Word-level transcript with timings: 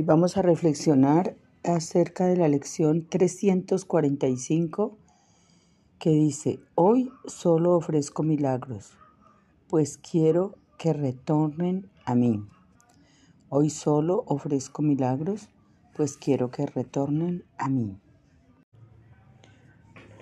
Hoy 0.00 0.06
vamos 0.06 0.38
a 0.38 0.42
reflexionar 0.42 1.36
acerca 1.62 2.24
de 2.24 2.34
la 2.34 2.48
lección 2.48 3.06
345 3.06 4.96
que 5.98 6.08
dice, 6.08 6.58
hoy 6.74 7.10
solo 7.26 7.74
ofrezco 7.74 8.22
milagros, 8.22 8.96
pues 9.68 9.98
quiero 9.98 10.54
que 10.78 10.94
retornen 10.94 11.90
a 12.06 12.14
mí. 12.14 12.42
Hoy 13.50 13.68
solo 13.68 14.24
ofrezco 14.26 14.80
milagros, 14.80 15.50
pues 15.94 16.16
quiero 16.16 16.50
que 16.50 16.64
retornen 16.64 17.44
a 17.58 17.68
mí. 17.68 18.00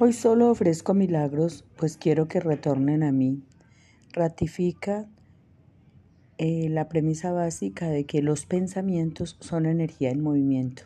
Hoy 0.00 0.12
solo 0.12 0.50
ofrezco 0.50 0.92
milagros, 0.92 1.64
pues 1.76 1.96
quiero 1.96 2.26
que 2.26 2.40
retornen 2.40 3.04
a 3.04 3.12
mí. 3.12 3.44
Ratifica 4.12 5.08
eh, 6.38 6.68
la 6.68 6.88
premisa 6.88 7.32
básica 7.32 7.88
de 7.88 8.04
que 8.04 8.22
los 8.22 8.46
pensamientos 8.46 9.36
son 9.40 9.66
energía 9.66 10.10
en 10.10 10.22
movimiento. 10.22 10.84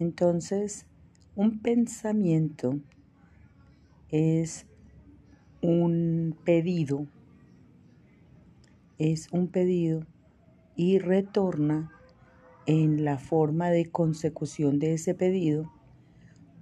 Entonces, 0.00 0.86
un 1.36 1.60
pensamiento 1.60 2.80
es 4.10 4.66
un 5.62 6.36
pedido, 6.44 7.06
es 8.98 9.28
un 9.30 9.46
pedido 9.46 10.04
y 10.74 10.98
retorna 10.98 11.92
en 12.66 13.04
la 13.04 13.18
forma 13.18 13.70
de 13.70 13.86
consecución 13.86 14.78
de 14.80 14.94
ese 14.94 15.14
pedido 15.14 15.70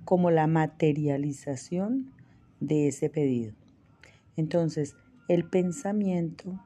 como 0.05 0.31
la 0.31 0.47
materialización 0.47 2.13
de 2.61 2.89
ese 2.89 3.09
pedido. 3.09 3.55
Entonces, 4.37 4.95
el 5.29 5.45
pensamiento 5.45 6.61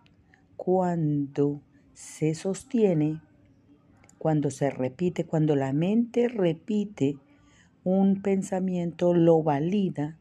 cuando 0.64 1.60
se 1.92 2.36
sostiene, 2.36 3.20
cuando 4.18 4.48
se 4.52 4.70
repite, 4.70 5.24
cuando 5.24 5.56
la 5.56 5.72
mente 5.72 6.28
repite 6.28 7.16
un 7.82 8.22
pensamiento, 8.22 9.12
lo 9.12 9.42
valida 9.42 10.20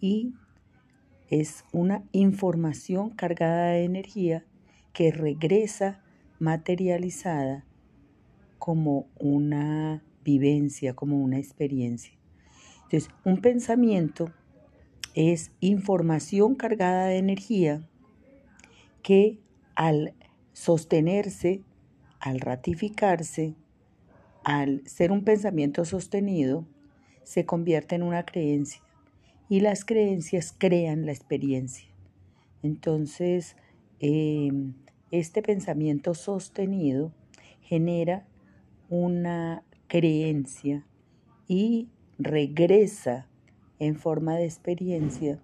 y 0.00 0.34
es 1.28 1.64
una 1.70 2.02
información 2.10 3.10
cargada 3.10 3.66
de 3.66 3.84
energía 3.84 4.44
que 4.92 5.12
regresa 5.12 6.02
materializada 6.40 7.64
como 8.58 9.06
una 9.20 10.02
vivencia, 10.24 10.94
como 10.96 11.22
una 11.22 11.38
experiencia. 11.38 12.14
Entonces, 12.82 13.08
un 13.24 13.40
pensamiento 13.40 14.32
es 15.14 15.52
información 15.60 16.56
cargada 16.56 17.06
de 17.06 17.18
energía 17.18 17.88
que 19.02 19.38
al 19.74 20.14
sostenerse, 20.52 21.62
al 22.18 22.40
ratificarse, 22.40 23.54
al 24.44 24.86
ser 24.86 25.12
un 25.12 25.24
pensamiento 25.24 25.84
sostenido, 25.84 26.66
se 27.22 27.46
convierte 27.46 27.94
en 27.94 28.02
una 28.02 28.24
creencia 28.24 28.82
y 29.48 29.60
las 29.60 29.84
creencias 29.84 30.54
crean 30.56 31.06
la 31.06 31.12
experiencia. 31.12 31.88
Entonces, 32.62 33.56
em, 33.98 34.74
este 35.10 35.42
pensamiento 35.42 36.14
sostenido 36.14 37.12
genera 37.62 38.26
una 38.88 39.64
creencia 39.86 40.86
y 41.48 41.88
regresa 42.18 43.28
en 43.78 43.96
forma 43.96 44.36
de 44.36 44.44
experiencia 44.44 45.40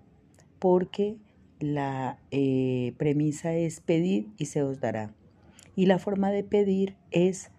porque 0.58 1.16
la 1.60 2.18
eh, 2.30 2.94
premisa 2.98 3.54
es 3.54 3.80
pedir 3.80 4.28
y 4.36 4.46
se 4.46 4.62
os 4.62 4.80
dará. 4.80 5.14
Y 5.74 5.86
la 5.86 5.98
forma 5.98 6.30
de 6.30 6.44
pedir 6.44 6.96
es 7.10 7.50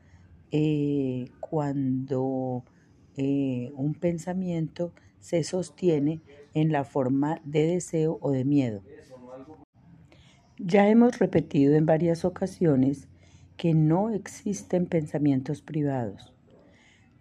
eh, 0.51 1.29
cuando 1.39 2.63
eh, 3.15 3.71
un 3.75 3.93
pensamiento 3.93 4.93
se 5.19 5.43
sostiene 5.43 6.21
en 6.53 6.71
la 6.71 6.83
forma 6.83 7.41
de 7.43 7.67
deseo 7.67 8.17
o 8.21 8.31
de 8.31 8.45
miedo. 8.45 8.81
Ya 10.59 10.89
hemos 10.89 11.19
repetido 11.19 11.75
en 11.75 11.85
varias 11.85 12.25
ocasiones 12.25 13.07
que 13.57 13.73
no 13.73 14.09
existen 14.09 14.85
pensamientos 14.85 15.61
privados, 15.61 16.33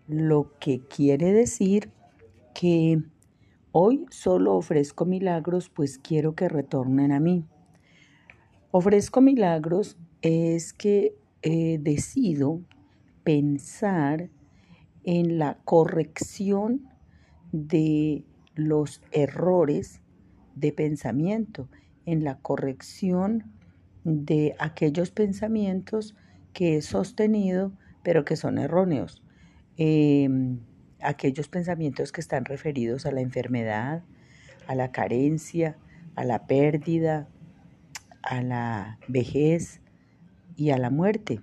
lo 0.06 0.52
que 0.58 0.80
quiere 0.80 1.32
decir 1.32 1.90
que 2.54 3.02
Hoy 3.78 4.06
solo 4.08 4.54
ofrezco 4.54 5.04
milagros, 5.04 5.68
pues 5.68 5.98
quiero 5.98 6.34
que 6.34 6.48
retornen 6.48 7.12
a 7.12 7.20
mí. 7.20 7.44
Ofrezco 8.70 9.20
milagros 9.20 9.98
es 10.22 10.72
que 10.72 11.14
eh, 11.42 11.78
decido 11.82 12.62
pensar 13.22 14.30
en 15.04 15.38
la 15.38 15.58
corrección 15.66 16.88
de 17.52 18.24
los 18.54 19.02
errores 19.12 20.00
de 20.54 20.72
pensamiento, 20.72 21.68
en 22.06 22.24
la 22.24 22.38
corrección 22.38 23.44
de 24.04 24.56
aquellos 24.58 25.10
pensamientos 25.10 26.16
que 26.54 26.78
he 26.78 26.80
sostenido 26.80 27.72
pero 28.02 28.24
que 28.24 28.36
son 28.36 28.56
erróneos. 28.56 29.22
Em, 29.76 30.60
aquellos 31.00 31.48
pensamientos 31.48 32.12
que 32.12 32.20
están 32.20 32.44
referidos 32.44 33.06
a 33.06 33.12
la 33.12 33.20
enfermedad, 33.20 34.02
a 34.66 34.74
la 34.74 34.92
carencia, 34.92 35.76
a 36.14 36.24
la 36.24 36.46
pérdida, 36.46 37.28
a 38.22 38.42
la 38.42 38.98
vejez 39.08 39.80
y 40.56 40.70
a 40.70 40.78
la 40.78 40.90
muerte. 40.90 41.40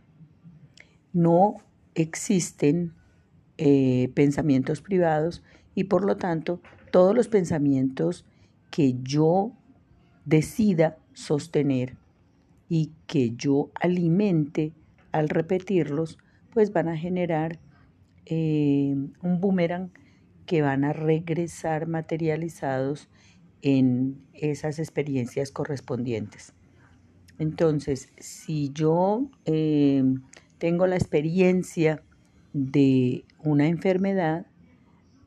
No 1.13 1.57
existen 1.95 2.93
eh, 3.57 4.11
pensamientos 4.15 4.81
privados 4.81 5.43
y 5.75 5.85
por 5.85 6.05
lo 6.05 6.17
tanto 6.17 6.61
todos 6.91 7.15
los 7.15 7.27
pensamientos 7.27 8.25
que 8.71 8.95
yo 9.01 9.53
decida 10.25 10.97
sostener 11.13 11.95
y 12.69 12.91
que 13.07 13.35
yo 13.35 13.69
alimente 13.79 14.73
al 15.11 15.29
repetirlos, 15.29 16.17
pues 16.51 16.73
van 16.73 16.87
a 16.87 16.97
generar 16.97 17.59
eh, 18.25 18.95
un 19.21 19.41
boomerang 19.41 19.91
que 20.45 20.61
van 20.61 20.83
a 20.83 20.93
regresar 20.93 21.87
materializados 21.87 23.09
en 23.61 24.21
esas 24.33 24.79
experiencias 24.79 25.51
correspondientes. 25.51 26.53
Entonces, 27.39 28.09
si 28.17 28.71
yo 28.73 29.29
eh, 29.45 30.03
tengo 30.57 30.85
la 30.87 30.95
experiencia 30.95 32.03
de 32.53 33.25
una 33.43 33.67
enfermedad 33.67 34.45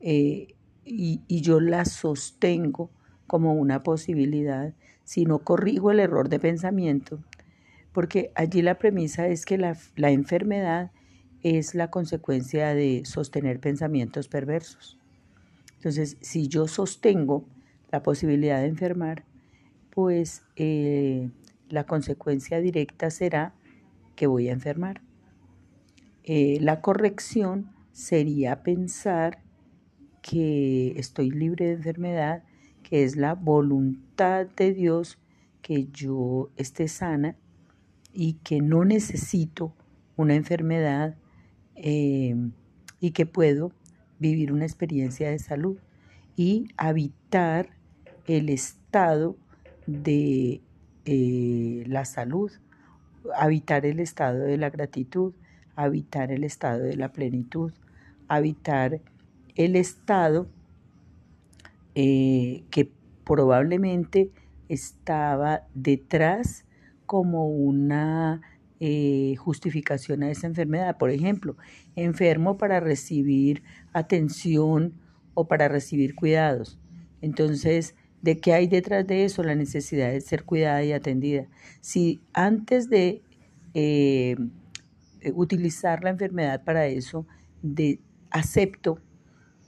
eh, 0.00 0.54
y, 0.84 1.20
yo 1.28 1.60
la 1.60 1.84
sostengo 1.84 2.90
como 3.26 3.54
una 3.54 3.82
posibilidad, 3.82 4.74
si 5.04 5.24
no 5.24 5.40
corrijo 5.40 5.90
el 5.90 5.98
error 5.98 6.28
de 6.28 6.38
pensamiento, 6.38 7.18
porque 7.92 8.30
allí 8.34 8.62
la 8.62 8.78
premisa 8.78 9.26
es 9.26 9.44
que 9.44 9.58
la 9.58 10.10
enfermedad 10.10 10.92
es 11.46 11.76
la 11.76 11.90
consecuencia 11.90 12.74
de 12.74 13.02
sostener 13.04 13.60
pensamientos 13.60 14.26
perversos. 14.26 14.98
Entonces, 15.76 16.16
si 16.20 16.48
yo 16.48 16.66
sostengo 16.66 17.44
la 17.92 18.02
posibilidad 18.02 18.60
de 18.60 18.66
enfermar, 18.66 19.24
pues 19.90 20.42
eh, 20.56 21.30
la 21.68 21.84
consecuencia 21.84 22.58
directa 22.60 23.10
será 23.10 23.54
que 24.16 24.26
voy 24.26 24.48
a 24.48 24.52
enfermar. 24.52 25.02
Eh, 26.24 26.58
la 26.60 26.80
corrección 26.80 27.70
sería 27.92 28.64
pensar 28.64 29.40
que 30.22 30.98
estoy 30.98 31.30
libre 31.30 31.66
de 31.66 31.72
enfermedad, 31.74 32.42
que 32.82 33.04
es 33.04 33.14
la 33.14 33.34
voluntad 33.34 34.46
de 34.56 34.74
Dios 34.74 35.18
que 35.62 35.86
yo 35.92 36.50
esté 36.56 36.88
sana 36.88 37.36
y 38.12 38.32
que 38.42 38.60
no 38.60 38.84
necesito 38.84 39.72
una 40.16 40.34
enfermedad 40.34 41.14
Em, 41.76 42.52
y 43.00 43.10
que 43.10 43.26
puedo 43.26 43.70
vivir 44.18 44.50
una 44.50 44.64
experiencia 44.64 45.30
de 45.30 45.38
salud 45.38 45.76
y 46.34 46.68
habitar 46.78 47.68
el 48.26 48.48
estado 48.48 49.36
de 49.86 50.62
eh, 51.04 51.84
la 51.86 52.06
salud, 52.06 52.50
habitar 53.36 53.84
el 53.84 54.00
estado 54.00 54.40
de 54.40 54.56
la 54.56 54.70
gratitud, 54.70 55.34
habitar 55.76 56.32
el 56.32 56.44
estado 56.44 56.82
de 56.82 56.96
la 56.96 57.12
plenitud, 57.12 57.72
habitar 58.26 59.00
el 59.54 59.76
estado 59.76 60.48
eh, 61.94 62.64
que 62.70 62.90
probablemente 63.24 64.30
estaba 64.68 65.62
detrás 65.74 66.64
como 67.04 67.48
una 67.48 68.40
eh, 68.80 69.34
justificación 69.38 70.22
a 70.22 70.30
esa 70.30 70.46
enfermedad. 70.46 70.98
Por 70.98 71.10
ejemplo, 71.10 71.56
enfermo 71.94 72.58
para 72.58 72.80
recibir 72.80 73.62
atención 73.92 74.94
o 75.34 75.48
para 75.48 75.68
recibir 75.68 76.14
cuidados. 76.14 76.78
Entonces, 77.22 77.94
¿de 78.22 78.38
qué 78.38 78.52
hay 78.52 78.66
detrás 78.66 79.06
de 79.06 79.24
eso? 79.24 79.42
La 79.42 79.54
necesidad 79.54 80.10
de 80.10 80.20
ser 80.20 80.44
cuidada 80.44 80.84
y 80.84 80.92
atendida. 80.92 81.46
Si 81.80 82.20
antes 82.32 82.90
de 82.90 83.22
eh, 83.74 84.36
utilizar 85.34 86.04
la 86.04 86.10
enfermedad 86.10 86.62
para 86.64 86.86
eso, 86.86 87.26
de 87.62 88.00
acepto 88.30 88.98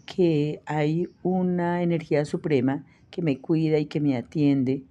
que 0.07 0.61
hay 0.67 1.09
una 1.23 1.83
energía 1.83 2.25
suprema 2.25 2.85
que 3.11 3.23
me 3.23 3.41
cuida 3.41 3.79
y 3.79 3.87
que 3.87 4.01
me 4.01 4.17
atiende, 4.17 4.83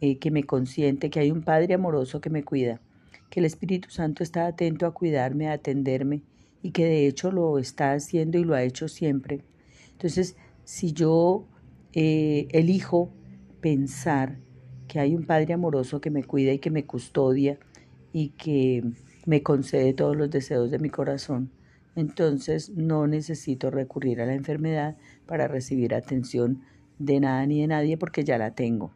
eh, 0.00 0.18
que 0.18 0.30
me 0.30 0.44
consiente, 0.44 1.10
que 1.10 1.20
hay 1.20 1.30
un 1.30 1.42
Padre 1.42 1.74
amoroso 1.74 2.20
que 2.20 2.30
me 2.30 2.42
cuida, 2.42 2.80
que 3.30 3.40
el 3.40 3.46
Espíritu 3.46 3.90
Santo 3.90 4.22
está 4.22 4.46
atento 4.46 4.86
a 4.86 4.92
cuidarme, 4.92 5.48
a 5.48 5.54
atenderme 5.54 6.22
y 6.62 6.72
que 6.72 6.84
de 6.84 7.06
hecho 7.06 7.30
lo 7.30 7.58
está 7.58 7.92
haciendo 7.92 8.38
y 8.38 8.44
lo 8.44 8.54
ha 8.54 8.62
hecho 8.62 8.88
siempre. 8.88 9.44
Entonces, 9.92 10.36
si 10.64 10.92
yo 10.92 11.46
eh, 11.92 12.48
elijo 12.50 13.12
pensar 13.60 14.38
que 14.88 14.98
hay 14.98 15.14
un 15.14 15.24
Padre 15.24 15.54
amoroso 15.54 16.00
que 16.00 16.10
me 16.10 16.24
cuida 16.24 16.52
y 16.52 16.58
que 16.58 16.70
me 16.70 16.84
custodia 16.84 17.58
y 18.12 18.30
que 18.30 18.84
me 19.24 19.42
concede 19.42 19.94
todos 19.94 20.16
los 20.16 20.30
deseos 20.30 20.70
de 20.70 20.80
mi 20.80 20.90
corazón, 20.90 21.52
entonces 21.94 22.70
no 22.70 23.06
necesito 23.06 23.70
recurrir 23.70 24.20
a 24.20 24.26
la 24.26 24.34
enfermedad 24.34 24.96
para 25.26 25.48
recibir 25.48 25.94
atención 25.94 26.62
de 26.98 27.20
nada 27.20 27.46
ni 27.46 27.60
de 27.60 27.68
nadie 27.68 27.96
porque 27.96 28.24
ya 28.24 28.38
la 28.38 28.54
tengo. 28.54 28.92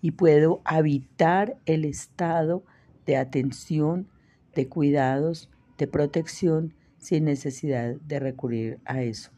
Y 0.00 0.12
puedo 0.12 0.60
habitar 0.64 1.56
el 1.64 1.84
estado 1.84 2.64
de 3.06 3.16
atención, 3.16 4.08
de 4.54 4.68
cuidados, 4.68 5.50
de 5.78 5.86
protección 5.86 6.74
sin 6.98 7.24
necesidad 7.24 7.94
de 7.96 8.20
recurrir 8.20 8.78
a 8.84 9.02
eso. 9.02 9.30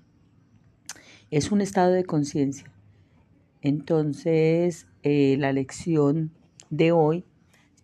Es 1.31 1.51
un 1.51 1.61
estado 1.61 1.93
de 1.93 2.05
conciencia. 2.05 2.71
Entonces, 3.63 4.87
eh, 5.03 5.37
la 5.39 5.53
lección 5.53 6.33
de 6.69 6.93
hoy, 6.93 7.25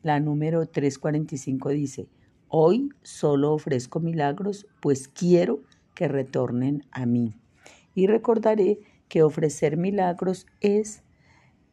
la 0.03 0.21
número 0.21 0.67
345, 0.67 1.71
dice, 1.71 2.09
hoy 2.49 2.91
solo 3.03 3.53
ofrezco 3.53 4.01
milagros, 4.01 4.67
pues 4.81 5.09
quiero 5.09 5.63
que 5.95 6.09
retornen 6.09 6.85
a 6.91 7.07
mí. 7.07 7.35
Y 7.95 8.07
recordaré 8.07 8.79
que 9.09 9.23
ofrecer 9.23 9.77
milagros 9.77 10.47
es 10.61 11.03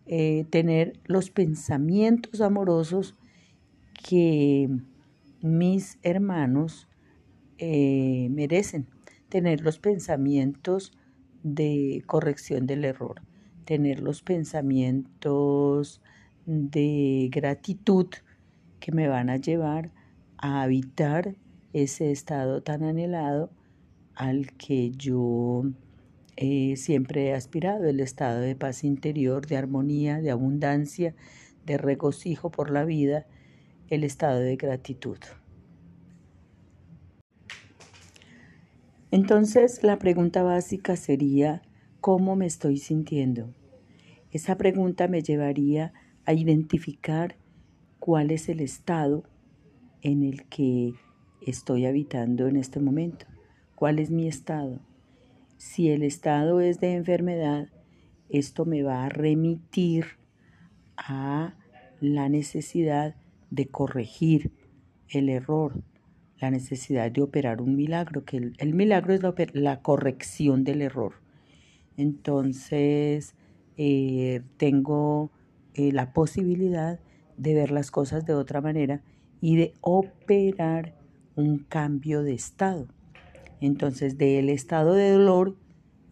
eh, 0.06 0.46
tener 0.50 0.94
los 1.06 1.30
pensamientos 1.30 2.40
amorosos 2.40 3.16
que 3.98 4.70
mis 5.42 6.00
hermanos 6.04 6.88
eh, 7.58 8.30
merecen, 8.32 8.88
tener 9.30 9.62
los 9.62 9.80
pensamientos 9.80 10.94
de 11.44 12.04
corrección 12.06 12.66
del 12.68 12.86
error, 12.86 13.22
tener 13.66 14.00
los 14.00 14.22
pensamientos 14.22 16.02
de 16.46 17.30
gratitud 17.32 18.08
que 18.80 18.92
me 18.92 19.08
van 19.08 19.30
a 19.30 19.38
llevar 19.38 19.92
a 20.38 20.62
habitar 20.62 21.36
ese 21.74 22.12
estado 22.12 22.64
tan 22.64 22.84
anhelado 22.84 23.52
al 24.16 24.54
que 24.54 24.92
yo 24.92 25.64
eh, 26.38 26.76
siempre 26.78 27.28
he 27.28 27.34
aspirado, 27.34 27.86
el 27.86 28.00
estado 28.00 28.40
de 28.40 28.56
paz 28.56 28.84
interior, 28.84 29.46
de 29.48 29.58
armonía, 29.58 30.22
de 30.22 30.32
abundancia, 30.32 31.16
de 31.66 31.78
regocijo 31.78 32.50
por 32.50 32.72
la 32.72 32.86
vida, 32.86 33.26
el 33.90 34.04
estado 34.04 34.40
de 34.40 34.56
gratitud. 34.56 35.18
Entonces 39.10 39.84
la 39.84 39.98
pregunta 40.00 40.44
básica 40.44 40.96
sería, 40.96 41.62
¿cómo 42.02 42.36
me 42.36 42.46
estoy 42.46 42.78
sintiendo? 42.78 43.54
Esa 44.32 44.58
pregunta 44.58 45.08
me 45.08 45.22
llevaría 45.22 45.94
a 46.26 46.34
identificar 46.34 47.38
cuál 48.00 48.32
es 48.32 48.50
el 48.50 48.60
estado 48.60 49.24
en 50.02 50.24
el 50.24 50.46
que 50.46 50.94
estoy 51.42 51.86
habitando 51.86 52.48
en 52.48 52.58
este 52.58 52.82
momento, 52.82 53.26
cuál 53.76 54.00
es 54.00 54.12
mi 54.12 54.28
estado. 54.28 54.82
Si 55.56 55.90
el 55.90 56.04
estado 56.04 56.60
es 56.60 56.80
de 56.82 56.94
enfermedad, 56.94 57.70
esto 58.30 58.66
me 58.66 58.84
va 58.84 59.06
a 59.06 59.10
remitir 59.10 60.06
a 60.98 61.56
la 62.02 62.28
necesidad 62.30 63.16
de 63.50 63.68
corregir 63.68 64.52
el 65.10 65.30
error, 65.30 65.82
la 66.40 66.52
necesidad 66.52 67.12
de 67.12 67.22
operar 67.22 67.62
un 67.62 67.76
milagro, 67.76 68.26
que 68.26 68.38
el, 68.58 68.74
milagro 68.74 69.14
es 69.14 69.22
la, 69.54 69.82
corrección 69.82 70.64
del 70.64 70.82
error. 70.82 71.14
Entonces, 71.96 73.36
eh, 73.78 74.42
tengo 74.58 75.32
eh, 75.74 75.92
la 75.92 76.14
posibilidad 76.14 77.00
de 77.38 77.54
ver 77.54 77.72
las 77.72 77.92
cosas 77.92 78.26
de 78.26 78.34
otra 78.34 78.62
manera 78.62 79.02
y 79.42 79.56
de 79.56 79.74
operar 79.82 80.96
un 81.36 81.60
cambio 81.60 82.24
de 82.24 82.34
estado. 82.34 82.88
Entonces, 83.62 84.18
del 84.18 84.50
estado 84.50 84.94
de 84.94 85.12
dolor 85.12 85.56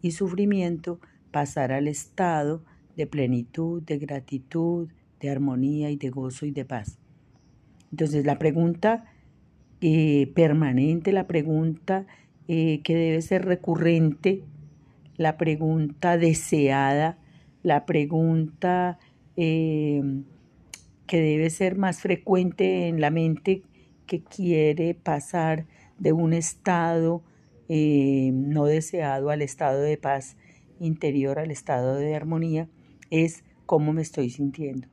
y 0.02 0.12
sufrimiento, 0.12 1.00
pasar 1.30 1.72
al 1.72 1.88
estado 1.88 2.64
de 2.96 3.06
plenitud, 3.06 3.82
de 3.82 3.98
gratitud, 3.98 4.88
de 5.20 5.30
armonía 5.30 5.90
y 5.90 5.96
de 5.96 6.10
gozo 6.10 6.46
y 6.46 6.50
de 6.50 6.64
paz. 6.64 6.98
Entonces, 7.90 8.24
la 8.24 8.38
pregunta 8.38 9.04
eh, 9.80 10.32
permanente, 10.34 11.12
la 11.12 11.26
pregunta 11.26 12.06
eh, 12.48 12.80
que 12.82 12.94
debe 12.94 13.22
ser 13.22 13.44
recurrente, 13.44 14.42
la 15.16 15.36
pregunta 15.36 16.16
deseada, 16.18 17.18
la 17.62 17.86
pregunta 17.86 18.98
eh, 19.36 20.02
que 21.06 21.20
debe 21.20 21.50
ser 21.50 21.76
más 21.76 22.00
frecuente 22.00 22.88
en 22.88 23.00
la 23.00 23.10
mente 23.10 23.62
que 24.06 24.22
quiere 24.22 24.94
pasar 24.94 25.66
de 25.98 26.12
un 26.12 26.32
estado 26.32 27.22
eh, 27.68 28.30
no 28.32 28.66
deseado 28.66 29.30
al 29.30 29.42
estado 29.42 29.80
de 29.80 29.96
paz 29.96 30.36
interior, 30.78 31.38
al 31.38 31.50
estado 31.50 31.96
de 31.96 32.14
armonía, 32.14 32.68
es 33.10 33.42
cómo 33.66 33.92
me 33.92 34.02
estoy 34.02 34.30
sintiendo. 34.30 34.88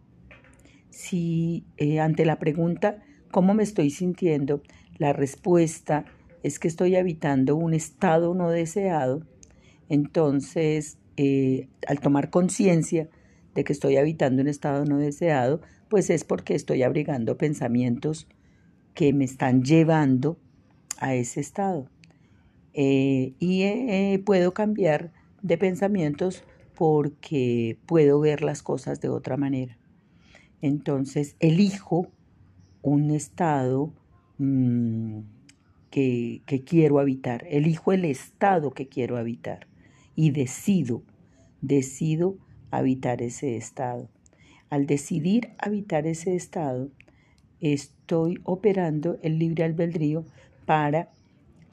Si 0.93 1.65
eh, 1.77 1.99
ante 1.99 2.23
la 2.23 2.37
pregunta 2.37 3.01
¿cómo 3.31 3.55
me 3.55 3.63
estoy 3.63 3.89
sintiendo? 3.89 4.61
La 4.99 5.11
respuesta 5.11 6.05
es 6.43 6.59
que 6.59 6.67
estoy 6.67 6.95
habitando 6.95 7.55
un 7.55 7.73
estado 7.73 8.35
no 8.35 8.51
deseado, 8.51 9.23
entonces 9.89 10.99
eh, 11.17 11.67
al 11.87 11.99
tomar 11.99 12.29
conciencia 12.29 13.09
de 13.55 13.63
que 13.63 13.73
estoy 13.73 13.97
habitando 13.97 14.43
un 14.43 14.47
estado 14.47 14.85
no 14.85 14.99
deseado, 14.99 15.61
pues 15.89 16.11
es 16.11 16.23
porque 16.23 16.53
estoy 16.53 16.83
abrigando 16.83 17.39
pensamientos 17.39 18.27
que 18.93 19.13
me 19.13 19.25
están 19.25 19.63
llevando 19.63 20.37
a 20.99 21.15
ese 21.15 21.39
estado. 21.39 21.89
Eh, 22.75 23.33
y 23.39 24.17
puedo 24.19 24.53
cambiar 24.53 25.11
de 25.41 25.57
pensamientos 25.57 26.43
porque 26.75 27.79
puedo 27.87 28.19
ver 28.19 28.43
las 28.43 28.61
cosas 28.61 29.01
de 29.01 29.09
otra 29.09 29.37
manera. 29.37 29.75
Entonces 30.63 31.35
elijo 31.41 32.07
un 32.81 33.11
estado 33.11 33.91
mm, 34.37 35.19
que, 35.91 36.41
que 36.45 36.63
quiero 36.63 36.99
habitar, 36.99 37.45
elijo 37.49 37.91
el 37.91 38.05
estado 38.05 38.71
que 38.71 38.87
quiero 38.87 39.17
habitar 39.17 39.67
y 40.15 40.31
decido, 40.31 41.03
decido 41.59 42.37
habitar 42.71 43.21
ese 43.21 43.57
estado. 43.57 44.07
Al 44.69 44.87
decidir 44.87 45.49
habitar 45.57 46.07
ese 46.07 46.33
estado, 46.33 46.89
estoy 47.59 48.39
operando 48.45 49.17
el 49.21 49.39
libre 49.39 49.65
albedrío 49.65 50.23
para 50.65 51.09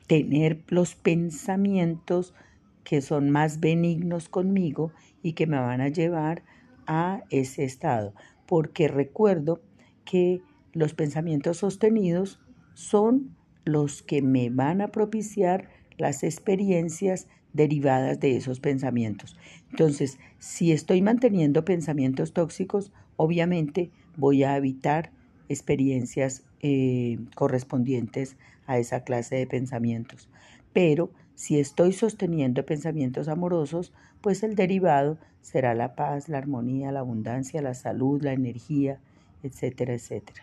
tener 0.09 0.65
los 0.67 0.97
pensamientos 0.97 2.35
que 2.83 3.03
son 3.03 3.31
más 3.31 3.61
benignos 3.61 4.29
conmigo 4.29 4.91
y 5.23 5.35
que 5.35 5.47
me 5.47 5.61
van 5.61 5.81
a 5.81 5.91
llevar 5.91 6.43
a 6.89 7.23
ese 7.31 7.63
estado. 7.63 8.15
Porque 8.51 8.89
recuerdo 8.89 9.63
que 10.05 10.43
los 10.73 10.93
pensamientos 10.93 11.59
sostenidos 11.59 12.41
son 12.75 13.37
los 13.65 14.03
que 14.03 14.23
me 14.23 14.51
van 14.51 14.81
a 14.81 14.89
propiciar 14.89 15.69
las 15.99 16.25
experiencias 16.25 17.29
derivadas 17.53 18.19
de 18.19 18.37
esos 18.37 18.59
pensamientos. 18.59 19.37
Entonces, 19.71 20.19
si 20.41 20.73
estoy 20.73 21.01
manteniendo 21.01 21.65
pensamientos 21.65 22.33
tóxicos, 22.33 22.93
obviamente 23.17 23.93
voy 24.17 24.43
a 24.43 24.57
evitar 24.57 25.13
experiencias 25.49 26.43
eh, 26.61 27.21
correspondientes 27.37 28.37
a 28.67 28.79
esa 28.79 29.05
clase 29.05 29.37
de 29.37 29.47
pensamientos. 29.47 30.29
Pero 30.73 31.13
si 31.41 31.59
estoy 31.59 31.95
sosteniendo 31.95 32.67
pensamientos 32.67 33.27
amorosos, 33.27 33.95
pues 34.21 34.43
el 34.43 34.57
derivado 34.57 35.17
será 35.41 35.75
la 35.75 35.95
paz, 35.95 36.29
la 36.29 36.37
armonía, 36.37 36.93
la 36.93 37.01
abundancia, 37.01 37.63
la 37.63 37.73
salud, 37.73 38.21
la 38.23 38.35
energía, 38.35 39.01
etcétera, 39.43 39.95
etcétera. 39.95 40.43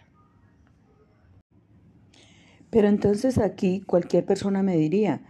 Pero 2.72 2.88
entonces 2.88 3.38
aquí 3.38 3.82
cualquier 3.82 4.26
persona 4.26 4.64
me 4.64 4.76
diría, 4.76 5.22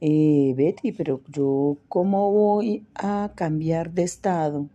eh, 0.00 0.54
Betty, 0.56 0.90
pero 0.90 1.20
yo 1.28 1.78
cómo 1.86 2.32
voy 2.32 2.84
a 2.96 3.30
cambiar 3.36 3.92
de 3.92 4.02
estado 4.02 4.68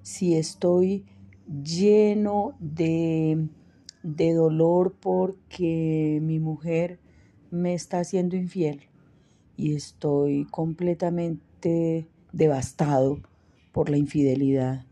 si 0.00 0.34
estoy 0.34 1.04
lleno 1.62 2.56
de 2.58 3.48
de 4.02 4.32
dolor 4.32 4.94
porque 4.98 6.20
mi 6.22 6.38
mujer 6.38 6.98
me 7.50 7.74
está 7.74 8.00
haciendo 8.00 8.34
infiel 8.36 8.88
y 9.56 9.74
estoy 9.74 10.46
completamente 10.50 12.06
devastado 12.32 13.20
por 13.72 13.90
la 13.90 13.96
infidelidad 13.96 14.84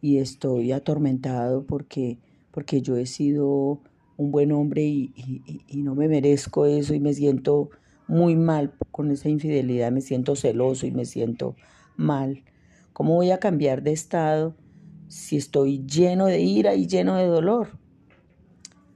y 0.00 0.18
estoy 0.18 0.72
atormentado 0.72 1.64
porque, 1.64 2.18
porque 2.50 2.80
yo 2.82 2.96
he 2.96 3.06
sido 3.06 3.80
un 4.16 4.30
buen 4.30 4.52
hombre 4.52 4.82
y, 4.82 5.12
y, 5.66 5.82
no 5.82 5.94
me 5.94 6.08
merezco 6.08 6.66
eso 6.66 6.94
y 6.94 7.00
me 7.00 7.14
siento 7.14 7.70
muy 8.06 8.36
mal 8.36 8.74
con 8.90 9.10
esa 9.10 9.28
infidelidad, 9.28 9.92
me 9.92 10.00
siento 10.02 10.36
celoso 10.36 10.86
y 10.86 10.90
me 10.90 11.06
siento 11.06 11.56
mal. 11.96 12.44
¿Cómo 12.92 13.14
voy 13.14 13.30
a 13.30 13.38
cambiar 13.38 13.82
de 13.82 13.92
estado 13.92 14.54
si 15.08 15.36
estoy 15.36 15.84
lleno 15.86 16.26
de 16.26 16.40
ira 16.40 16.74
y 16.74 16.86
lleno 16.86 17.16
de 17.16 17.26
dolor? 17.26 17.78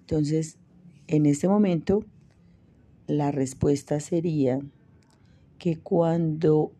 Entonces, 0.00 0.58
en 1.06 1.24
este 1.24 1.48
momento, 1.48 2.04
la 3.06 3.30
respuesta 3.30 4.00
sería 4.00 4.60
que 5.58 5.78
cuando, 5.78 6.72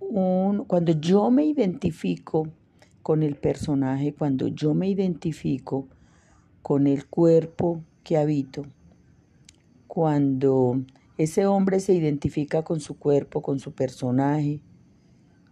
un, 0.00 0.64
cuando 0.64 0.92
yo 0.92 1.30
me 1.30 1.44
identifico 1.44 2.48
con 3.02 3.22
el 3.22 3.36
personaje, 3.36 4.14
cuando 4.14 4.48
yo 4.48 4.74
me 4.74 4.88
identifico 4.88 5.88
con 6.62 6.86
el 6.86 7.06
cuerpo 7.06 7.82
que 8.02 8.16
habito, 8.16 8.62
cuando 9.86 10.82
ese 11.18 11.46
hombre 11.46 11.80
se 11.80 11.94
identifica 11.94 12.62
con 12.62 12.80
su 12.80 12.98
cuerpo, 12.98 13.42
con 13.42 13.60
su 13.60 13.72
personaje, 13.72 14.60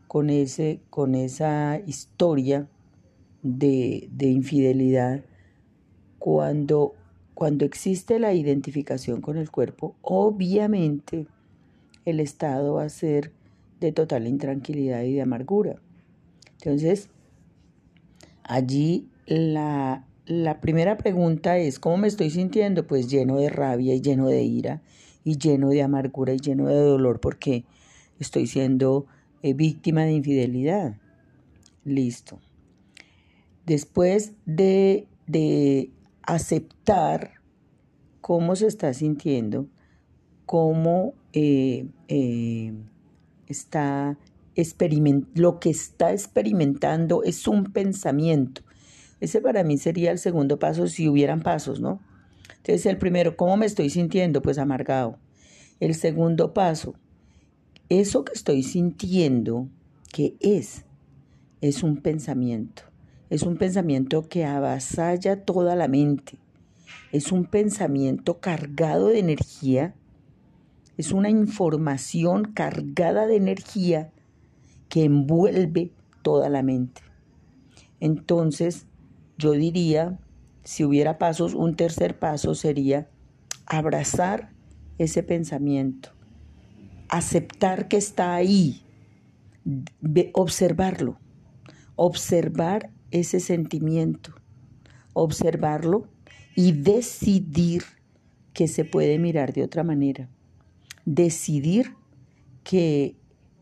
con, 0.08 0.30
ese, 0.30 0.80
con 0.90 1.14
esa 1.14 1.80
historia 1.86 2.68
de, 3.42 4.08
de 4.12 4.26
infidelidad, 4.26 5.24
cuando, 6.18 6.94
cuando 7.34 7.64
existe 7.64 8.18
la 8.18 8.34
identificación 8.34 9.20
con 9.20 9.36
el 9.36 9.50
cuerpo, 9.50 9.94
obviamente 10.02 11.26
el 12.04 12.20
estado 12.20 12.74
va 12.74 12.84
a 12.84 12.88
ser 12.88 13.32
de 13.80 13.92
total 13.92 14.26
intranquilidad 14.26 15.02
y 15.02 15.14
de 15.14 15.22
amargura. 15.22 15.76
Entonces, 16.58 17.08
allí 18.42 19.08
la, 19.26 20.06
la 20.26 20.60
primera 20.60 20.96
pregunta 20.96 21.58
es, 21.58 21.78
¿cómo 21.78 21.98
me 21.98 22.08
estoy 22.08 22.30
sintiendo? 22.30 22.86
Pues 22.86 23.10
lleno 23.10 23.36
de 23.36 23.50
rabia 23.50 23.94
y 23.94 24.00
lleno 24.00 24.28
de 24.28 24.42
ira 24.42 24.82
y 25.24 25.38
lleno 25.38 25.70
de 25.70 25.82
amargura 25.82 26.32
y 26.32 26.38
lleno 26.38 26.68
de 26.68 26.76
dolor 26.76 27.20
porque 27.20 27.64
estoy 28.18 28.46
siendo 28.46 29.06
eh, 29.42 29.54
víctima 29.54 30.04
de 30.04 30.12
infidelidad. 30.12 30.96
Listo. 31.84 32.40
Después 33.66 34.32
de, 34.46 35.06
de 35.26 35.90
aceptar 36.22 37.32
cómo 38.20 38.56
se 38.56 38.66
está 38.66 38.92
sintiendo, 38.94 39.66
cómo 40.46 41.14
eh, 41.32 41.86
eh, 42.08 42.72
está 43.46 44.16
lo 45.34 45.58
que 45.58 45.70
está 45.70 46.12
experimentando 46.12 47.24
es 47.24 47.48
un 47.48 47.64
pensamiento 47.72 48.62
ese 49.24 49.40
para 49.40 49.64
mí 49.64 49.78
sería 49.78 50.10
el 50.10 50.18
segundo 50.18 50.58
paso 50.58 50.86
si 50.86 51.08
hubieran 51.08 51.40
pasos, 51.40 51.80
¿no? 51.80 52.00
Entonces 52.58 52.84
el 52.84 52.98
primero, 52.98 53.36
¿cómo 53.36 53.56
me 53.56 53.64
estoy 53.64 53.88
sintiendo? 53.88 54.42
Pues 54.42 54.58
amargado. 54.58 55.18
El 55.80 55.94
segundo 55.94 56.52
paso, 56.52 56.94
eso 57.88 58.24
que 58.24 58.34
estoy 58.34 58.62
sintiendo, 58.62 59.68
¿qué 60.12 60.36
es? 60.40 60.84
Es 61.62 61.82
un 61.82 61.98
pensamiento. 61.98 62.82
Es 63.30 63.42
un 63.42 63.56
pensamiento 63.56 64.28
que 64.28 64.44
avasalla 64.44 65.42
toda 65.42 65.74
la 65.74 65.88
mente. 65.88 66.38
Es 67.10 67.32
un 67.32 67.46
pensamiento 67.46 68.40
cargado 68.40 69.08
de 69.08 69.20
energía. 69.20 69.94
Es 70.96 71.12
una 71.12 71.30
información 71.30 72.52
cargada 72.52 73.26
de 73.26 73.36
energía 73.36 74.12
que 74.88 75.04
envuelve 75.04 75.92
toda 76.22 76.48
la 76.48 76.62
mente. 76.62 77.02
Entonces, 78.00 78.86
yo 79.38 79.52
diría, 79.52 80.18
si 80.62 80.84
hubiera 80.84 81.18
pasos, 81.18 81.54
un 81.54 81.74
tercer 81.74 82.18
paso 82.18 82.54
sería 82.54 83.08
abrazar 83.66 84.52
ese 84.98 85.22
pensamiento, 85.22 86.10
aceptar 87.08 87.88
que 87.88 87.96
está 87.96 88.34
ahí, 88.34 88.82
observarlo, 90.32 91.18
observar 91.96 92.90
ese 93.10 93.40
sentimiento, 93.40 94.34
observarlo 95.12 96.08
y 96.54 96.72
decidir 96.72 97.82
que 98.52 98.68
se 98.68 98.84
puede 98.84 99.18
mirar 99.18 99.52
de 99.52 99.64
otra 99.64 99.82
manera, 99.82 100.28
decidir 101.04 101.94
que, 102.62 103.16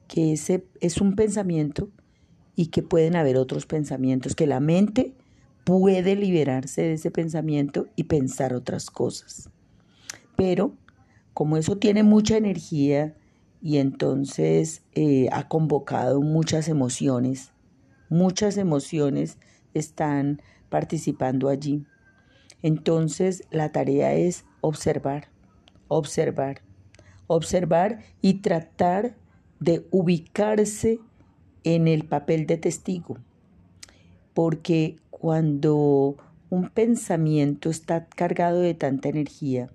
que 0.08 0.32
ese 0.32 0.66
es 0.80 1.00
un 1.00 1.14
pensamiento 1.14 1.90
y 2.54 2.66
que 2.66 2.82
pueden 2.82 3.16
haber 3.16 3.36
otros 3.36 3.66
pensamientos, 3.66 4.34
que 4.34 4.46
la 4.46 4.60
mente 4.60 5.14
puede 5.64 6.16
liberarse 6.16 6.82
de 6.82 6.92
ese 6.94 7.10
pensamiento 7.10 7.86
y 7.96 8.04
pensar 8.04 8.54
otras 8.54 8.90
cosas. 8.90 9.50
Pero 10.36 10.76
como 11.34 11.56
eso 11.56 11.78
tiene 11.78 12.02
mucha 12.02 12.36
energía 12.36 13.16
y 13.60 13.78
entonces 13.78 14.82
eh, 14.94 15.28
ha 15.32 15.48
convocado 15.48 16.20
muchas 16.20 16.68
emociones, 16.68 17.52
muchas 18.08 18.56
emociones 18.56 19.38
están 19.72 20.42
participando 20.68 21.48
allí. 21.48 21.86
Entonces 22.62 23.44
la 23.50 23.72
tarea 23.72 24.14
es 24.14 24.44
observar, 24.60 25.28
observar, 25.88 26.62
observar 27.26 28.00
y 28.20 28.34
tratar 28.34 29.16
de 29.60 29.86
ubicarse 29.90 31.00
en 31.64 31.88
el 31.88 32.04
papel 32.04 32.46
de 32.46 32.56
testigo, 32.58 33.18
porque 34.34 34.96
cuando 35.10 36.16
un 36.50 36.68
pensamiento 36.68 37.70
está 37.70 38.06
cargado 38.06 38.60
de 38.60 38.74
tanta 38.74 39.08
energía 39.08 39.70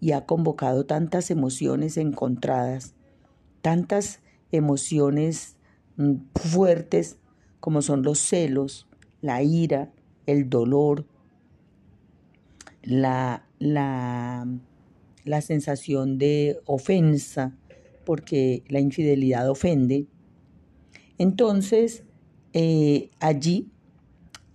y 0.00 0.12
ha 0.12 0.26
convocado 0.26 0.86
tantas 0.86 1.30
emociones 1.30 1.96
encontradas, 1.96 2.94
tantas 3.62 4.20
emociones 4.52 5.56
mm, 5.96 6.14
fuertes 6.34 7.16
como 7.60 7.82
son 7.82 8.02
los 8.02 8.18
celos, 8.18 8.86
la 9.20 9.42
ira, 9.42 9.90
el 10.26 10.48
dolor, 10.48 11.04
la, 12.82 13.44
la, 13.58 14.46
la 15.24 15.40
sensación 15.40 16.18
de 16.18 16.60
ofensa, 16.66 17.56
porque 18.04 18.62
la 18.68 18.80
infidelidad 18.80 19.48
ofende. 19.48 20.06
Entonces, 21.18 22.04
eh, 22.52 23.10
allí 23.20 23.70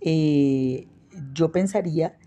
eh, 0.00 0.86
yo 1.32 1.50
pensaría 1.52 2.18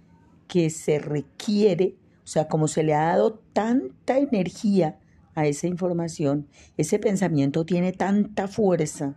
que 0.47 0.69
se 0.69 0.99
requiere, 0.99 1.95
o 2.23 2.27
sea, 2.27 2.47
como 2.47 2.67
se 2.67 2.83
le 2.83 2.93
ha 2.93 3.05
dado 3.05 3.41
tanta 3.53 4.17
energía 4.17 4.99
a 5.35 5.45
esa 5.45 5.67
información, 5.67 6.47
ese 6.77 6.99
pensamiento 6.99 7.65
tiene 7.65 7.91
tanta 7.91 8.47
fuerza, 8.47 9.15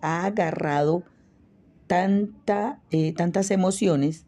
ha 0.00 0.24
agarrado 0.24 1.04
tanta, 1.86 2.80
eh, 2.90 3.12
tantas 3.12 3.50
emociones, 3.50 4.26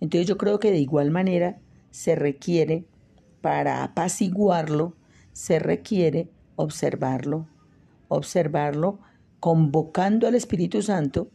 entonces 0.00 0.26
yo 0.26 0.38
creo 0.38 0.58
que 0.58 0.70
de 0.70 0.78
igual 0.78 1.10
manera 1.10 1.58
se 1.90 2.14
requiere, 2.14 2.84
para 3.46 3.84
apaciguarlo, 3.84 4.96
se 5.32 5.60
requiere 5.60 6.28
observarlo, 6.56 7.46
observarlo, 8.08 8.98
convocando 9.38 10.26
al 10.26 10.34
Espíritu 10.34 10.82
Santo 10.82 11.28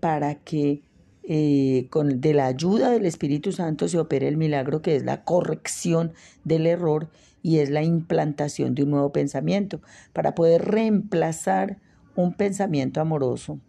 para 0.00 0.36
que 0.36 0.80
eh, 1.22 1.88
con, 1.90 2.22
de 2.22 2.32
la 2.32 2.46
ayuda 2.46 2.88
del 2.88 3.04
Espíritu 3.04 3.52
Santo 3.52 3.86
se 3.86 3.98
opere 3.98 4.28
el 4.28 4.38
milagro 4.38 4.80
que 4.80 4.96
es 4.96 5.04
la 5.04 5.24
corrección 5.24 6.14
del 6.42 6.66
error 6.66 7.10
y 7.42 7.58
es 7.58 7.68
la 7.68 7.82
implantación 7.82 8.74
de 8.74 8.84
un 8.84 8.92
nuevo 8.92 9.12
pensamiento 9.12 9.82
para 10.14 10.34
poder 10.34 10.64
reemplazar 10.64 11.80
un 12.16 12.32
pensamiento 12.32 13.02
amoroso, 13.02 13.60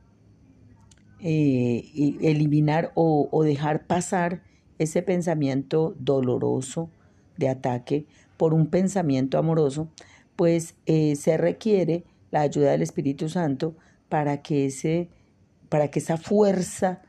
eh, 1.20 1.84
y 1.94 2.18
eliminar 2.26 2.94
o, 2.96 3.44
dejar 3.44 3.88
pasar 3.88 4.42
ese 4.80 5.02
pensamiento 5.02 5.96
doloroso 6.00 6.90
de 7.38 7.50
ataque 7.50 8.06
por 8.38 8.54
un 8.54 8.68
pensamiento 8.68 9.38
amoroso, 9.38 9.90
pues 10.36 10.76
eh, 10.86 11.16
se 11.16 11.38
requiere 11.38 12.04
la 12.32 12.42
ayuda 12.42 12.72
del 12.72 12.82
Espíritu 12.82 13.30
Santo 13.30 13.76
para 14.10 14.42
que 14.42 14.66
ese 14.66 15.10
para 15.70 15.90
que 15.90 16.00
esa 16.00 16.18
fuerza 16.18 17.02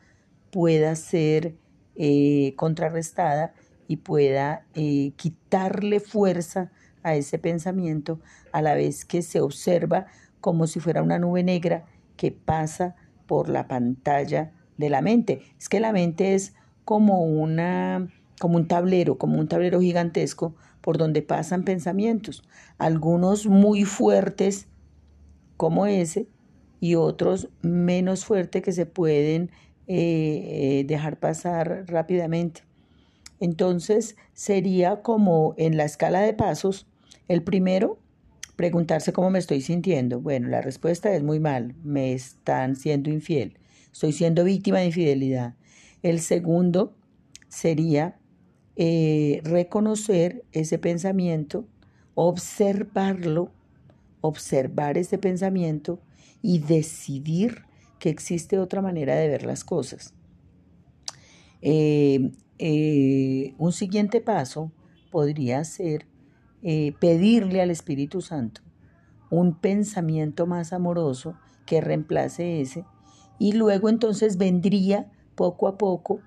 pueda 0.50 0.94
ser 0.96 1.56
eh, 1.94 2.54
contrarrestada 2.56 3.54
y 3.86 3.98
pueda 3.98 4.66
eh, 4.74 5.12
quitarle 5.16 6.00
fuerza 6.00 6.72
a 7.02 7.14
ese 7.14 7.38
pensamiento 7.38 8.20
a 8.52 8.62
la 8.62 8.74
vez 8.74 9.04
que 9.04 9.22
se 9.22 9.40
observa 9.40 10.06
como 10.40 10.66
si 10.66 10.80
fuera 10.80 11.02
una 11.02 11.18
nube 11.18 11.42
negra 11.42 11.84
que 12.16 12.32
pasa 12.32 12.96
por 13.26 13.48
la 13.48 13.68
pantalla 13.68 14.52
de 14.78 14.90
la 14.90 15.02
mente. 15.02 15.42
Es 15.58 15.68
que 15.68 15.80
la 15.80 15.92
mente 15.92 16.34
es 16.34 16.54
como 16.84 17.22
una 17.22 18.08
como 18.40 18.56
un 18.56 18.68
tablero, 18.68 19.18
como 19.18 19.38
un 19.38 19.48
tablero 19.48 19.80
gigantesco 19.80 20.54
por 20.80 20.98
donde 20.98 21.22
pasan 21.22 21.64
pensamientos, 21.64 22.42
algunos 22.78 23.46
muy 23.46 23.84
fuertes 23.84 24.68
como 25.56 25.86
ese 25.86 26.28
y 26.80 26.94
otros 26.94 27.48
menos 27.62 28.24
fuertes 28.24 28.62
que 28.62 28.72
se 28.72 28.86
pueden 28.86 29.50
eh, 29.88 30.84
dejar 30.86 31.18
pasar 31.18 31.84
rápidamente. 31.86 32.62
Entonces 33.40 34.16
sería 34.32 35.02
como 35.02 35.54
en 35.56 35.76
la 35.76 35.84
escala 35.84 36.20
de 36.20 36.34
pasos, 36.34 36.86
el 37.28 37.42
primero, 37.42 37.98
preguntarse 38.56 39.12
cómo 39.12 39.30
me 39.30 39.38
estoy 39.38 39.60
sintiendo. 39.60 40.20
Bueno, 40.20 40.48
la 40.48 40.62
respuesta 40.62 41.14
es 41.14 41.22
muy 41.22 41.40
mal, 41.40 41.74
me 41.82 42.12
están 42.12 42.76
siendo 42.76 43.10
infiel, 43.10 43.58
estoy 43.92 44.12
siendo 44.12 44.44
víctima 44.44 44.78
de 44.78 44.86
infidelidad. 44.86 45.54
El 46.02 46.20
segundo 46.20 46.94
sería 47.48 48.18
eh, 48.76 49.40
reconocer 49.44 50.44
ese 50.52 50.78
pensamiento, 50.78 51.66
observarlo, 52.14 53.50
observar 54.20 54.98
ese 54.98 55.18
pensamiento 55.18 55.98
y 56.42 56.58
decidir 56.58 57.62
que 57.98 58.10
existe 58.10 58.58
otra 58.58 58.82
manera 58.82 59.14
de 59.14 59.28
ver 59.28 59.44
las 59.44 59.64
cosas. 59.64 60.14
Eh, 61.62 62.32
eh, 62.58 63.54
un 63.58 63.72
siguiente 63.72 64.20
paso 64.20 64.72
podría 65.10 65.64
ser 65.64 66.06
pedirle 66.98 67.62
al 67.62 67.70
Espíritu 67.70 68.20
Santo 68.20 68.60
un 69.30 69.54
pensamiento 69.54 70.46
más 70.46 70.72
amoroso 70.72 71.36
que 71.64 71.80
reemplace 71.80 72.60
ese 72.60 72.84
y 73.38 73.52
luego 73.52 73.88
entonces 73.88 74.36
vendría 74.36 75.12
poco 75.36 75.68
a 75.68 75.78
poco 75.78 76.20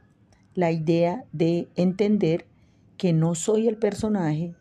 la 0.59 0.71
idea 0.71 1.23
de 1.31 1.69
entender 1.75 2.45
que 2.97 3.13
no 3.13 3.33
soy 3.33 3.67
el 3.67 3.77
personaje, 3.77 4.53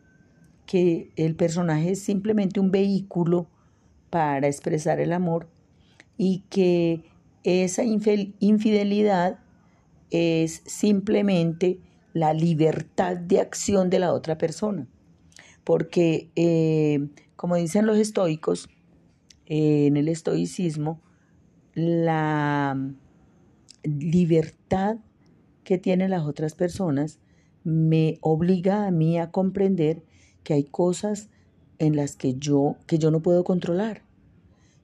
que 0.65 1.11
el 1.17 1.35
personaje 1.35 1.91
es 1.91 2.01
simplemente 2.01 2.59
un 2.59 2.71
vehículo 2.71 3.47
para 4.09 4.47
expresar 4.47 4.99
el 4.99 5.11
amor 5.11 5.49
y 6.17 6.45
que 6.49 7.03
esa 7.43 7.83
infidelidad 7.83 9.39
es 10.09 10.63
simplemente 10.65 11.79
la 12.13 12.33
libertad 12.33 13.17
de 13.17 13.41
acción 13.41 13.89
de 13.89 13.99
la 13.99 14.13
otra 14.13 14.37
persona. 14.37 14.87
Porque, 15.63 16.31
eh, 16.35 17.09
como 17.35 17.55
dicen 17.55 17.85
los 17.85 17.97
estoicos, 17.97 18.69
en 19.45 19.97
el 19.97 20.07
estoicismo, 20.07 21.01
la 21.73 22.77
libertad 23.83 24.97
que 25.69 25.77
tienen 25.77 26.09
las 26.09 26.23
otras 26.23 26.55
personas 26.55 27.19
me 27.63 28.17
obliga 28.21 28.87
a 28.87 28.89
mí 28.89 29.19
a 29.19 29.29
comprender 29.29 30.01
que 30.41 30.55
hay 30.55 30.63
cosas 30.63 31.29
en 31.77 31.95
las 31.95 32.15
que 32.15 32.33
yo, 32.33 32.77
que 32.87 32.97
yo 32.97 33.11
no 33.11 33.19
puedo 33.19 33.43
controlar. 33.43 34.01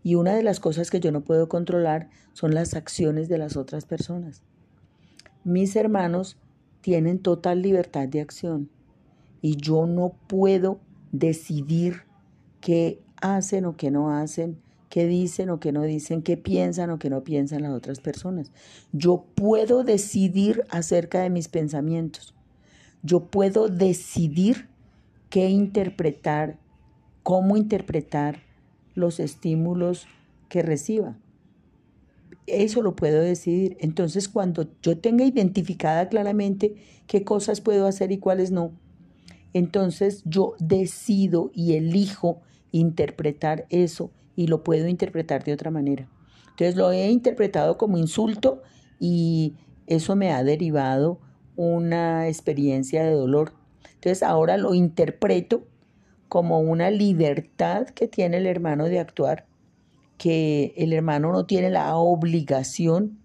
Y 0.03 0.13
una 0.13 0.35
de 0.35 0.43
las 0.43 0.59
cosas 0.59 0.91
que 0.91 0.99
yo 0.99 1.11
no 1.11 1.21
puedo 1.21 1.49
controlar 1.49 2.11
son 2.33 2.53
las 2.53 2.75
acciones 2.75 3.29
de 3.29 3.39
las 3.39 3.57
otras 3.57 3.85
personas. 3.85 4.43
Mis 5.43 5.75
hermanos 5.75 6.37
tienen 6.81 7.17
total 7.17 7.63
libertad 7.63 8.07
de 8.07 8.21
acción 8.21 8.69
y 9.41 9.55
yo 9.55 9.87
no 9.87 10.13
puedo 10.27 10.79
decidir 11.11 12.03
qué 12.61 13.01
hacen 13.23 13.65
o 13.65 13.75
qué 13.75 13.89
no 13.89 14.11
hacen, 14.11 14.61
qué 14.95 15.07
dicen 15.07 15.49
o 15.49 15.59
qué 15.59 15.73
no 15.73 15.83
dicen, 15.83 16.21
qué 16.21 16.37
piensan 16.37 16.89
o 16.89 16.99
qué 16.99 17.09
no 17.09 17.21
piensan 17.25 17.63
las 17.63 17.73
otras 17.73 17.99
personas. 17.99 18.53
Yo 18.93 19.25
puedo 19.35 19.83
decidir 19.83 20.63
acerca 20.69 21.19
de 21.19 21.29
mis 21.29 21.49
pensamientos. 21.49 22.33
Yo 23.03 23.25
puedo 23.25 23.67
decidir 23.67 24.69
qué 25.29 25.49
interpretar, 25.49 26.59
cómo 27.23 27.57
interpretar 27.57 28.39
los 28.93 29.19
estímulos 29.19 30.07
que 30.47 30.61
reciba. 30.61 31.17
Eso 32.47 32.81
lo 32.81 32.95
puedo 32.95 33.19
decidir. 33.19 33.75
Entonces, 33.81 34.29
cuando 34.29 34.65
yo 34.81 34.97
tenga 34.97 35.25
identificada 35.25 36.07
claramente 36.07 36.75
qué 37.05 37.25
cosas 37.25 37.59
puedo 37.59 37.85
hacer 37.85 38.13
y 38.13 38.17
cuáles 38.17 38.51
no, 38.51 38.71
entonces 39.51 40.23
yo 40.23 40.55
decido 40.59 41.51
y 41.53 41.73
elijo 41.73 42.39
interpretar 42.71 43.65
eso 43.69 44.09
y 44.35 44.47
lo 44.47 44.63
puedo 44.63 44.87
interpretar 44.87 45.43
de 45.43 45.53
otra 45.53 45.71
manera. 45.71 46.09
Entonces 46.49 46.75
lo 46.75 46.91
he 46.91 47.09
interpretado 47.09 47.77
como 47.77 47.97
insulto 47.97 48.61
y 48.99 49.55
eso 49.87 50.15
me 50.15 50.31
ha 50.31 50.43
derivado 50.43 51.19
una 51.55 52.27
experiencia 52.27 53.03
de 53.03 53.11
dolor. 53.11 53.53
Entonces 53.95 54.23
ahora 54.23 54.57
lo 54.57 54.73
interpreto 54.73 55.65
como 56.29 56.59
una 56.59 56.91
libertad 56.91 57.87
que 57.87 58.07
tiene 58.07 58.37
el 58.37 58.47
hermano 58.47 58.85
de 58.85 58.99
actuar, 58.99 59.45
que 60.17 60.73
el 60.77 60.93
hermano 60.93 61.31
no 61.31 61.45
tiene 61.45 61.69
la 61.69 61.95
obligación 61.95 63.19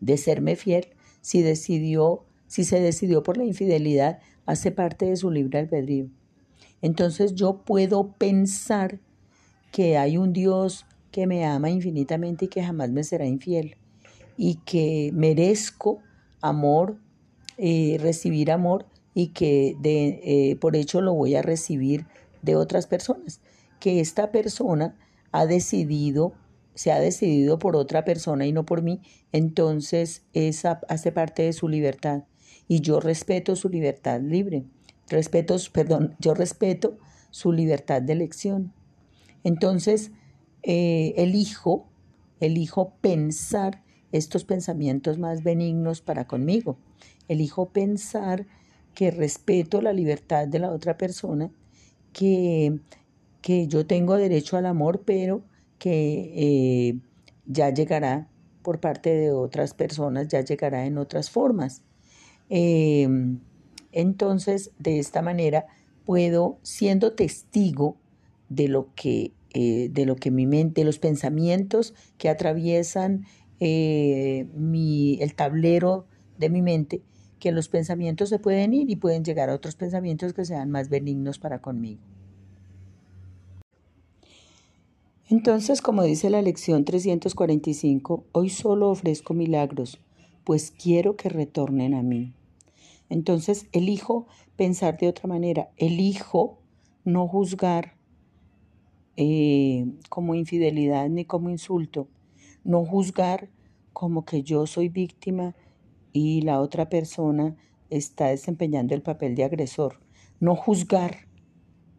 de 0.00 0.16
serme 0.16 0.56
fiel 0.56 0.88
si 1.20 1.40
decidió, 1.40 2.24
si 2.46 2.64
se 2.64 2.80
decidió 2.80 3.22
por 3.22 3.36
la 3.36 3.44
infidelidad, 3.44 4.18
hace 4.44 4.70
parte 4.70 5.06
de 5.06 5.16
su 5.16 5.30
libre 5.30 5.60
albedrío. 5.60 6.08
Entonces 6.82 7.34
yo 7.34 7.62
puedo 7.64 8.12
pensar 8.12 9.00
que 9.74 9.98
hay 9.98 10.18
un 10.18 10.32
Dios 10.32 10.86
que 11.10 11.26
me 11.26 11.44
ama 11.44 11.68
infinitamente 11.68 12.44
y 12.44 12.48
que 12.48 12.62
jamás 12.62 12.90
me 12.90 13.02
será 13.02 13.26
infiel 13.26 13.76
y 14.36 14.60
que 14.64 15.10
merezco 15.12 15.98
amor, 16.40 16.96
eh, 17.58 17.96
recibir 18.00 18.52
amor 18.52 18.86
y 19.14 19.28
que 19.28 19.74
de, 19.80 20.20
eh, 20.22 20.56
por 20.60 20.76
hecho 20.76 21.00
lo 21.00 21.12
voy 21.12 21.34
a 21.34 21.42
recibir 21.42 22.06
de 22.42 22.54
otras 22.54 22.86
personas, 22.86 23.40
que 23.80 23.98
esta 23.98 24.30
persona 24.30 24.96
ha 25.32 25.44
decidido, 25.44 26.34
se 26.76 26.92
ha 26.92 27.00
decidido 27.00 27.58
por 27.58 27.74
otra 27.74 28.04
persona 28.04 28.46
y 28.46 28.52
no 28.52 28.64
por 28.64 28.80
mí, 28.80 29.00
entonces 29.32 30.22
esa 30.34 30.82
hace 30.88 31.10
parte 31.10 31.42
de 31.42 31.52
su 31.52 31.66
libertad 31.66 32.22
y 32.68 32.80
yo 32.80 33.00
respeto 33.00 33.56
su 33.56 33.68
libertad 33.68 34.20
libre, 34.20 34.66
respeto, 35.08 35.56
perdón, 35.72 36.14
yo 36.20 36.32
respeto 36.32 36.96
su 37.32 37.50
libertad 37.50 38.02
de 38.02 38.12
elección. 38.12 38.72
Entonces, 39.44 40.10
eh, 40.62 41.14
elijo, 41.16 41.86
elijo 42.40 42.94
pensar 43.00 43.84
estos 44.12 44.44
pensamientos 44.44 45.18
más 45.18 45.42
benignos 45.42 46.00
para 46.00 46.26
conmigo. 46.26 46.76
Elijo 47.28 47.66
pensar 47.66 48.46
que 48.94 49.10
respeto 49.10 49.82
la 49.82 49.92
libertad 49.92 50.48
de 50.48 50.58
la 50.58 50.70
otra 50.70 50.96
persona, 50.96 51.50
que, 52.12 52.80
que 53.42 53.66
yo 53.66 53.86
tengo 53.86 54.16
derecho 54.16 54.56
al 54.56 54.66
amor, 54.66 55.02
pero 55.04 55.42
que 55.78 56.32
eh, 56.34 56.98
ya 57.46 57.70
llegará 57.70 58.28
por 58.62 58.80
parte 58.80 59.10
de 59.10 59.32
otras 59.32 59.74
personas, 59.74 60.28
ya 60.28 60.40
llegará 60.40 60.86
en 60.86 60.96
otras 60.96 61.28
formas. 61.28 61.82
Em, 62.48 63.40
entonces, 63.92 64.70
de 64.78 64.98
esta 64.98 65.22
manera, 65.22 65.66
puedo, 66.04 66.58
siendo 66.62 67.12
testigo 67.12 67.96
de 68.54 68.68
lo 68.68 68.94
que, 68.94 69.32
eh, 69.52 69.88
de 69.90 70.06
lo 70.06 70.16
que 70.16 70.30
mi 70.30 70.46
mente, 70.46 70.84
los 70.84 70.98
pensamientos 70.98 71.94
que 72.18 72.28
atraviesan 72.28 73.26
eh, 73.60 74.46
mi, 74.54 75.18
el 75.20 75.34
tablero 75.34 76.06
de 76.38 76.50
mi 76.50 76.62
mente, 76.62 77.02
que 77.38 77.52
los 77.52 77.68
pensamientos 77.68 78.28
se 78.28 78.38
pueden 78.38 78.74
ir 78.74 78.90
y 78.90 78.96
pueden 78.96 79.24
llegar 79.24 79.50
a 79.50 79.54
otros 79.54 79.76
pensamientos 79.76 80.32
que 80.32 80.44
sean 80.44 80.70
más 80.70 80.88
benignos 80.88 81.38
para 81.38 81.60
conmigo. 81.60 82.02
Entonces, 85.30 85.80
como 85.80 86.02
dice 86.02 86.28
la 86.28 86.42
lección 86.42 86.84
345, 86.84 88.24
hoy 88.32 88.50
solo 88.50 88.90
ofrezco 88.90 89.32
milagros, 89.32 89.98
pues 90.44 90.70
quiero 90.70 91.16
que 91.16 91.30
retornen 91.30 91.94
a 91.94 92.02
mí. 92.02 92.34
Entonces, 93.08 93.66
elijo 93.72 94.26
pensar 94.56 94.98
de 94.98 95.08
otra 95.08 95.28
manera, 95.28 95.70
elijo 95.76 96.58
no 97.04 97.26
juzgar 97.26 97.94
eh, 99.16 99.86
como 100.08 100.34
infidelidad 100.34 101.08
ni 101.08 101.24
como 101.24 101.50
insulto, 101.50 102.08
no 102.64 102.84
juzgar 102.84 103.50
como 103.92 104.24
que 104.24 104.42
yo 104.42 104.66
soy 104.66 104.88
víctima 104.88 105.54
y 106.12 106.42
la 106.42 106.60
otra 106.60 106.88
persona 106.88 107.56
está 107.90 108.28
desempeñando 108.28 108.94
el 108.94 109.02
papel 109.02 109.34
de 109.34 109.44
agresor, 109.44 110.00
no 110.40 110.56
juzgar 110.56 111.28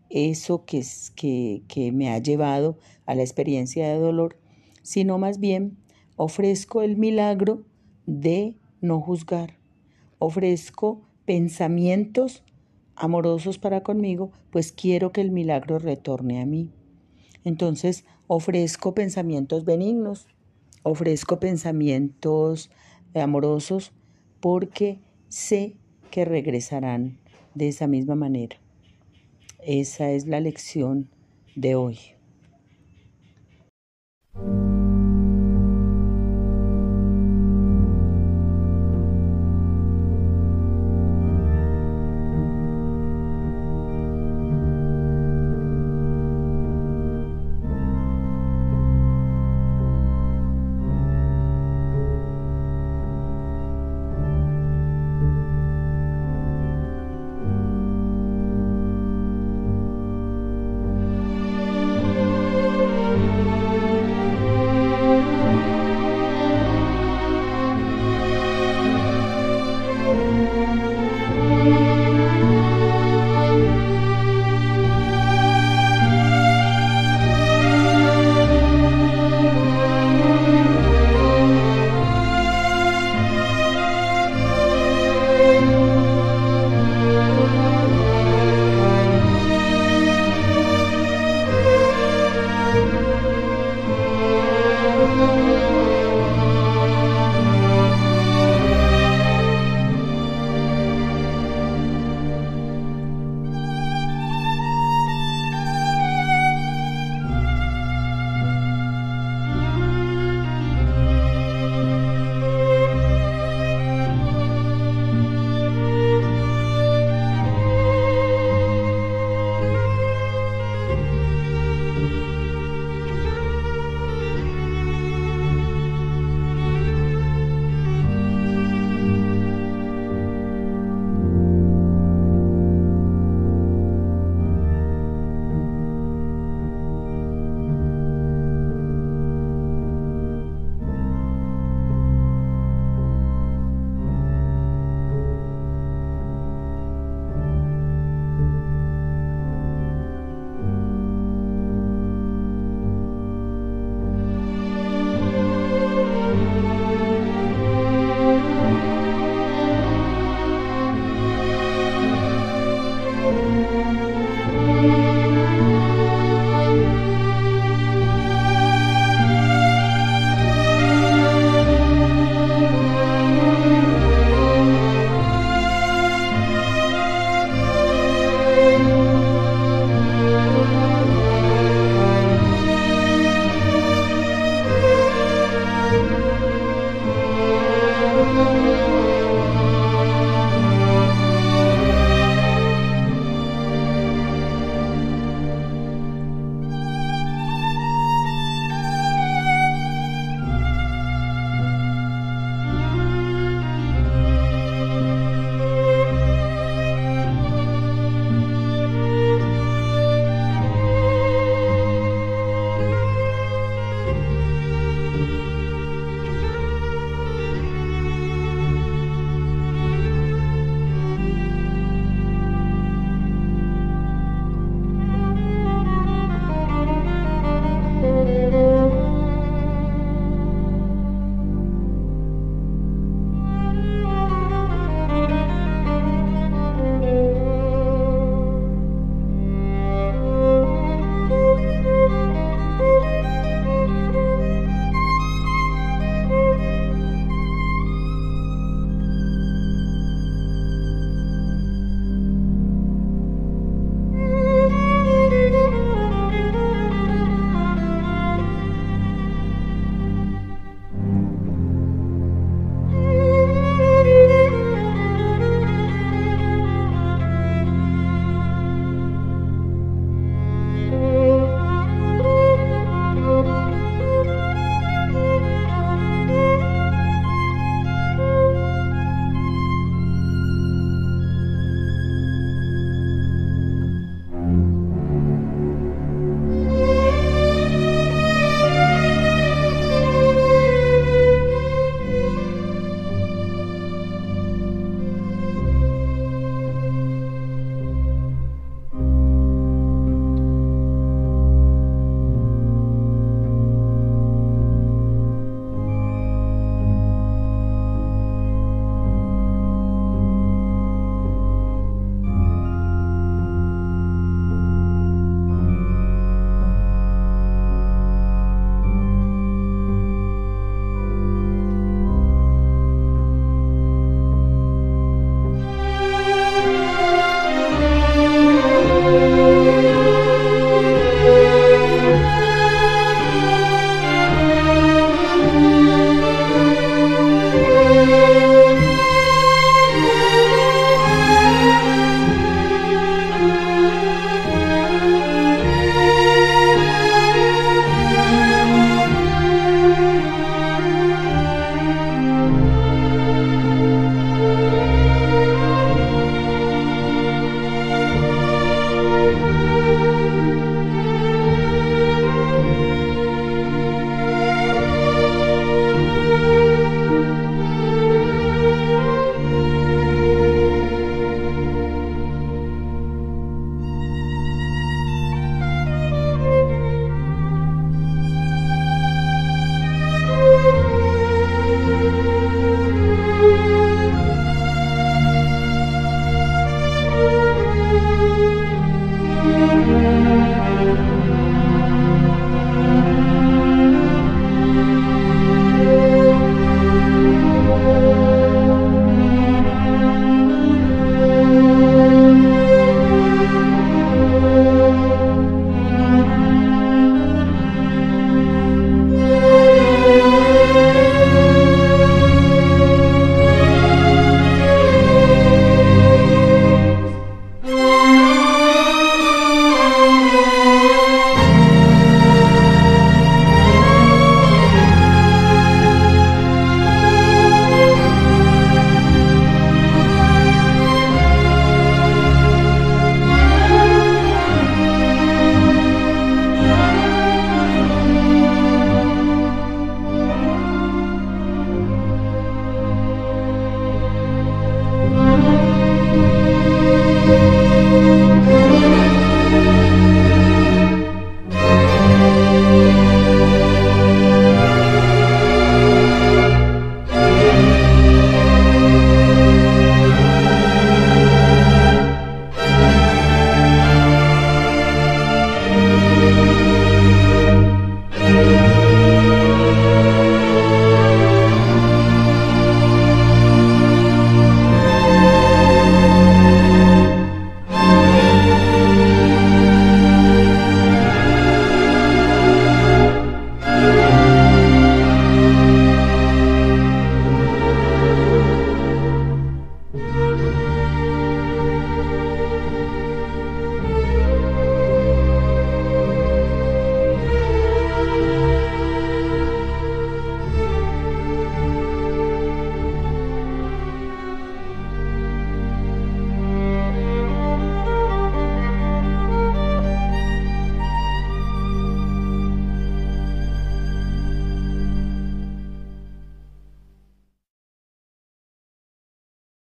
eso 0.09 0.65
que, 0.65 0.83
que, 1.15 1.63
que 1.67 1.91
me 1.91 2.09
ha 2.09 2.19
llevado 2.19 2.77
a 3.05 3.15
la 3.15 3.21
experiencia 3.21 3.87
de 3.87 3.99
dolor, 3.99 4.39
sino 4.81 5.17
más 5.17 5.39
bien 5.39 5.77
ofrezco 6.15 6.81
el 6.81 6.97
milagro 6.97 7.63
de 8.05 8.55
no 8.81 9.01
juzgar, 9.01 9.57
ofrezco 10.19 11.01
pensamientos 11.25 12.43
amorosos 12.95 13.57
para 13.57 13.83
conmigo, 13.83 14.31
pues 14.51 14.71
quiero 14.71 15.11
que 15.11 15.21
el 15.21 15.31
milagro 15.31 15.79
retorne 15.79 16.41
a 16.41 16.45
mí. 16.45 16.71
Entonces 17.45 18.03
ofrezco 18.27 18.93
pensamientos 18.93 19.63
benignos, 19.63 20.27
ofrezco 20.83 21.39
pensamientos 21.39 22.69
amorosos, 23.13 23.93
porque 24.41 24.99
sé 25.29 25.77
que 26.11 26.25
regresarán 26.25 27.17
de 27.53 27.69
esa 27.69 27.87
misma 27.87 28.15
manera. 28.15 28.57
Esa 29.59 30.11
es 30.11 30.27
la 30.27 30.39
lección 30.39 31.09
de 31.55 31.75
hoy. 31.75 32.14